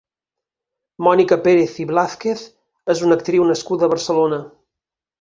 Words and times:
Mònica 1.07 1.37
Pérez 1.43 1.77
i 1.85 1.87
Blázquez 1.91 2.43
és 2.97 3.07
una 3.09 3.21
actriu 3.21 3.49
nascuda 3.55 3.89
a 3.91 3.95
Barcelona. 3.97 4.45